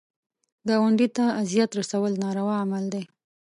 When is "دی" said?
2.93-3.03